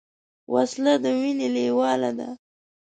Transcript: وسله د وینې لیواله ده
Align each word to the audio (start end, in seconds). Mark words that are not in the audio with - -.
وسله 0.53 0.93
د 1.03 1.05
وینې 1.19 1.47
لیواله 1.55 2.11
ده 2.19 2.29